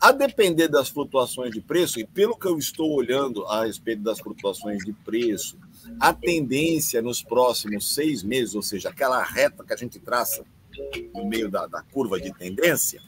A 0.00 0.12
depender 0.12 0.68
das 0.68 0.88
flutuações 0.88 1.52
de 1.52 1.60
preço, 1.60 2.00
e 2.00 2.06
pelo 2.06 2.36
que 2.36 2.46
eu 2.46 2.58
estou 2.58 2.90
olhando 2.94 3.44
a 3.46 3.66
respeito 3.66 4.02
das 4.02 4.18
flutuações 4.18 4.82
de 4.82 4.92
preço, 4.92 5.58
a 6.00 6.12
tendência 6.12 7.02
nos 7.02 7.22
próximos 7.22 7.94
seis 7.94 8.22
meses, 8.22 8.54
ou 8.54 8.62
seja, 8.62 8.88
aquela 8.88 9.22
reta 9.22 9.62
que 9.62 9.74
a 9.74 9.76
gente 9.76 9.98
traça 9.98 10.44
no 11.14 11.26
meio 11.26 11.50
da, 11.50 11.66
da 11.66 11.82
curva 11.82 12.18
de 12.18 12.32
tendência, 12.32 13.02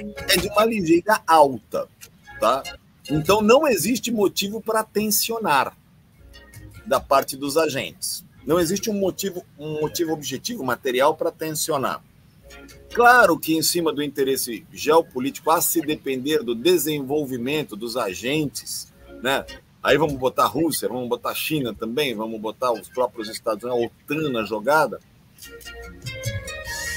é 0.00 0.36
de 0.36 0.48
uma 0.48 0.64
ligeira 0.64 1.20
alta, 1.26 1.88
tá? 2.38 2.62
Então 3.10 3.40
não 3.40 3.66
existe 3.66 4.10
motivo 4.10 4.60
para 4.60 4.84
tensionar 4.84 5.76
da 6.86 7.00
parte 7.00 7.36
dos 7.36 7.56
agentes. 7.56 8.24
Não 8.46 8.58
existe 8.58 8.90
um 8.90 8.94
motivo, 8.94 9.44
um 9.58 9.80
motivo 9.80 10.12
objetivo 10.12 10.64
material 10.64 11.14
para 11.14 11.30
tensionar. 11.30 12.02
Claro 12.92 13.38
que 13.38 13.54
em 13.54 13.62
cima 13.62 13.92
do 13.92 14.02
interesse 14.02 14.66
geopolítico, 14.72 15.50
a 15.50 15.60
se 15.60 15.80
depender 15.80 16.42
do 16.42 16.54
desenvolvimento 16.54 17.76
dos 17.76 17.96
agentes, 17.96 18.92
né? 19.22 19.44
Aí 19.82 19.96
vamos 19.96 20.16
botar 20.16 20.44
a 20.44 20.48
Rússia, 20.48 20.88
vamos 20.88 21.08
botar 21.08 21.30
a 21.30 21.34
China 21.34 21.74
também, 21.74 22.14
vamos 22.14 22.40
botar 22.40 22.72
os 22.72 22.88
próprios 22.88 23.28
Estados 23.28 23.64
Unidos, 23.64 23.82
a 23.82 24.14
OTAN 24.14 24.30
na 24.30 24.44
jogada 24.44 25.00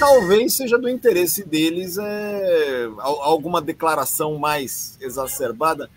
talvez 0.04 0.54
seja 0.56 0.78
do 0.78 0.90
interesse 0.90 1.46
deles 1.46 1.98
é, 1.98 2.90
alguma 3.00 3.62
declaração 3.62 4.38
mais 4.38 4.98
exacerbada. 5.00 5.90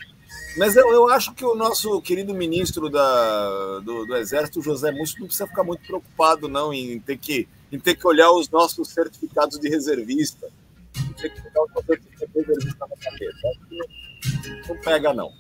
Mas 0.56 0.76
eu, 0.76 0.92
eu 0.92 1.08
acho 1.08 1.34
que 1.34 1.44
o 1.44 1.56
nosso 1.56 2.00
querido 2.00 2.32
ministro 2.32 2.88
da, 2.88 3.80
do, 3.80 4.06
do 4.06 4.16
Exército, 4.16 4.62
José 4.62 4.92
Múcio, 4.92 5.18
não 5.18 5.26
precisa 5.26 5.48
ficar 5.48 5.64
muito 5.64 5.84
preocupado 5.84 6.48
não 6.48 6.72
em 6.72 7.00
ter 7.00 7.18
que, 7.18 7.48
em 7.70 7.80
ter 7.80 7.96
que 7.96 8.06
olhar 8.06 8.30
os 8.30 8.48
nossos 8.48 8.88
certificados 8.88 9.58
de 9.58 9.68
reservista. 9.68 10.48
Que 11.16 11.28
de 11.28 11.30
reservista 12.34 12.86
na 12.88 12.96
cabeça. 12.96 13.48
Não 14.68 14.80
pega, 14.80 15.12
não. 15.12 15.32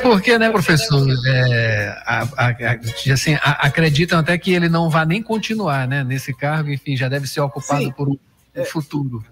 Porque, 0.00 0.38
né, 0.38 0.50
professor? 0.50 1.06
É, 1.26 1.88
a, 2.04 2.22
a, 2.22 2.48
a, 2.48 3.12
assim, 3.12 3.36
acreditam 3.42 4.18
até 4.18 4.36
que 4.36 4.52
ele 4.52 4.68
não 4.68 4.90
vai 4.90 5.06
nem 5.06 5.22
continuar 5.22 5.86
né, 5.86 6.04
nesse 6.04 6.34
cargo, 6.34 6.70
enfim, 6.70 6.96
já 6.96 7.08
deve 7.08 7.26
ser 7.26 7.40
ocupado 7.40 7.84
Sim. 7.84 7.92
por 7.92 8.08
um, 8.08 8.18
é. 8.54 8.64
futuro. 8.64 9.24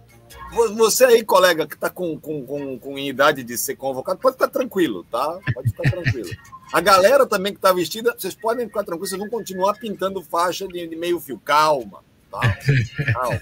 Você 0.77 1.05
aí, 1.05 1.25
colega, 1.25 1.67
que 1.67 1.75
está 1.75 1.89
com, 1.89 2.19
com, 2.19 2.45
com, 2.45 2.79
com, 2.79 2.99
idade 2.99 3.45
de 3.45 3.57
ser 3.57 3.77
convocado, 3.77 4.19
pode 4.19 4.35
ficar 4.35 4.49
tranquilo, 4.49 5.05
tá? 5.11 5.39
Pode 5.55 5.71
ficar 5.71 5.91
tranquilo. 5.91 6.31
A 6.73 6.81
galera 6.81 7.25
também 7.25 7.53
que 7.53 7.59
está 7.59 7.73
vestida, 7.73 8.15
vocês 8.17 8.35
podem 8.35 8.67
ficar 8.67 8.83
tranquilos, 8.83 9.11
vocês 9.11 9.21
vão 9.21 9.31
continuar 9.31 9.75
pintando 9.75 10.23
faixa 10.23 10.67
de, 10.67 10.89
de 10.89 10.97
meio 10.97 11.21
fio. 11.21 11.39
Calma, 11.39 12.03
tá? 12.31 12.41
Calma. 13.15 13.41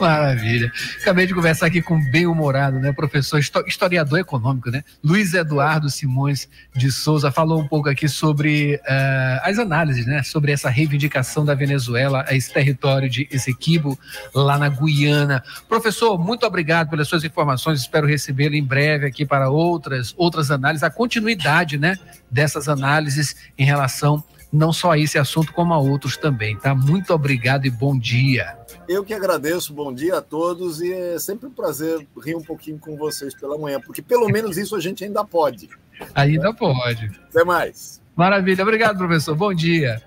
Maravilha. 0.00 0.72
Acabei 1.00 1.26
de 1.26 1.34
conversar 1.34 1.66
aqui 1.66 1.82
com 1.82 2.00
bem-humorado, 2.10 2.78
né? 2.78 2.92
Professor, 2.92 3.38
historiador 3.38 4.18
econômico, 4.18 4.70
né? 4.70 4.82
Luiz 5.02 5.34
Eduardo 5.34 5.90
Simões 5.90 6.48
de 6.74 6.90
Souza 6.90 7.30
falou 7.30 7.60
um 7.60 7.68
pouco 7.68 7.88
aqui 7.88 8.08
sobre 8.08 8.76
uh, 8.76 9.40
as 9.42 9.58
análises, 9.58 10.06
né? 10.06 10.22
Sobre 10.22 10.52
essa 10.52 10.68
reivindicação 10.68 11.44
da 11.44 11.54
Venezuela 11.54 12.24
a 12.26 12.34
esse 12.34 12.52
território 12.52 13.08
de 13.08 13.28
Essequibo, 13.30 13.98
lá 14.34 14.58
na 14.58 14.68
Guiana. 14.68 15.42
Professor, 15.68 16.18
muito 16.18 16.46
obrigado 16.46 16.90
pelas 16.90 17.08
suas 17.08 17.24
informações. 17.24 17.80
Espero 17.80 18.06
recebê-lo 18.06 18.54
em 18.54 18.64
breve 18.64 19.06
aqui 19.06 19.24
para 19.26 19.50
outras, 19.50 20.14
outras 20.16 20.50
análises, 20.50 20.82
a 20.82 20.90
continuidade, 20.90 21.78
né? 21.78 21.96
Dessas 22.30 22.68
análises 22.68 23.36
em 23.56 23.64
relação 23.64 24.22
não 24.52 24.72
só 24.72 24.92
a 24.92 24.98
esse 24.98 25.18
assunto, 25.18 25.52
como 25.52 25.74
a 25.74 25.78
outros 25.78 26.16
também, 26.16 26.56
tá? 26.56 26.74
Muito 26.74 27.12
obrigado 27.12 27.66
e 27.66 27.70
bom 27.70 27.98
dia. 27.98 28.56
Eu 28.88 29.04
que 29.04 29.12
agradeço, 29.12 29.72
bom 29.72 29.92
dia 29.92 30.18
a 30.18 30.22
todos 30.22 30.80
e 30.80 30.92
é 30.92 31.18
sempre 31.18 31.46
um 31.46 31.52
prazer 31.52 32.06
rir 32.24 32.34
um 32.34 32.42
pouquinho 32.42 32.78
com 32.78 32.96
vocês 32.96 33.34
pela 33.34 33.58
manhã, 33.58 33.80
porque 33.80 34.00
pelo 34.00 34.26
menos 34.28 34.56
isso 34.56 34.74
a 34.74 34.80
gente 34.80 35.04
ainda 35.04 35.24
pode. 35.24 35.68
Ainda 36.14 36.50
né? 36.50 36.56
pode. 36.58 37.10
Até 37.28 37.44
mais. 37.44 38.00
Maravilha, 38.16 38.62
obrigado, 38.62 38.96
professor. 38.96 39.36
Bom 39.36 39.52
dia. 39.52 40.02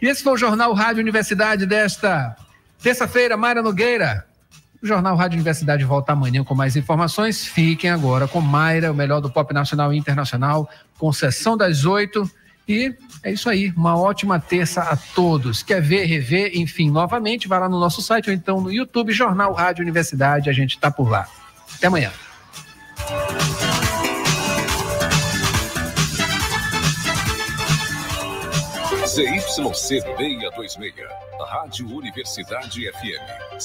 E 0.00 0.06
esse 0.06 0.22
foi 0.22 0.32
o 0.32 0.36
Jornal 0.38 0.72
Rádio 0.72 1.02
Universidade 1.02 1.66
desta 1.66 2.34
terça-feira, 2.82 3.36
Mayra 3.36 3.62
Nogueira. 3.62 4.24
O 4.82 4.86
Jornal 4.86 5.14
Rádio 5.14 5.36
Universidade 5.36 5.84
volta 5.84 6.12
amanhã 6.12 6.42
com 6.42 6.54
mais 6.54 6.74
informações. 6.74 7.44
Fiquem 7.44 7.90
agora 7.90 8.26
com 8.26 8.40
Mayra, 8.40 8.90
o 8.90 8.94
melhor 8.94 9.20
do 9.20 9.30
pop 9.30 9.52
nacional 9.52 9.92
e 9.92 9.98
internacional, 9.98 10.68
com 10.98 11.12
sessão 11.12 11.54
das 11.54 11.84
oito. 11.84 12.28
E 12.70 12.94
é 13.24 13.32
isso 13.32 13.50
aí, 13.50 13.72
uma 13.76 13.98
ótima 13.98 14.38
terça 14.38 14.80
a 14.80 14.96
todos. 14.96 15.60
Quer 15.60 15.82
ver, 15.82 16.04
rever, 16.04 16.52
enfim, 16.54 16.88
novamente, 16.88 17.48
vai 17.48 17.58
lá 17.58 17.68
no 17.68 17.80
nosso 17.80 18.00
site 18.00 18.30
ou 18.30 18.32
então 18.32 18.60
no 18.60 18.70
YouTube, 18.70 19.12
Jornal 19.12 19.52
Rádio 19.52 19.82
Universidade, 19.82 20.48
a 20.48 20.52
gente 20.52 20.76
está 20.76 20.88
por 20.88 21.10
lá. 21.10 21.26
Até 21.74 21.88
amanhã. 21.88 22.12
ZYC 29.04 29.74
626, 29.74 30.94
Rádio 31.48 31.88
Universidade 31.92 32.88
FM. 32.92 33.60